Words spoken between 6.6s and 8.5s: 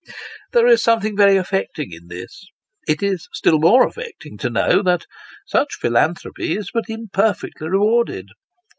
but imperfectly rewarded.